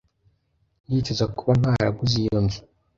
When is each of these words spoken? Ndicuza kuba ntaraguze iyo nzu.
Ndicuza 0.87 1.25
kuba 1.35 1.53
ntaraguze 1.59 2.15
iyo 2.21 2.37
nzu. 2.43 2.59